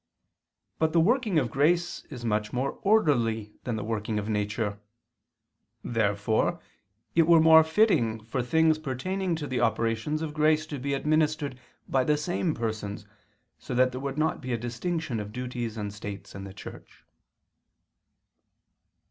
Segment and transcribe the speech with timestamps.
[0.79, 4.79] But the working of grace is much more orderly than the working of nature.
[5.83, 6.59] Therefore
[7.13, 11.59] it were more fitting for things pertaining to the operations of grace to be administered
[11.87, 13.05] by the same persons,
[13.59, 17.05] so that there would not be a distinction of duties and states in the Church.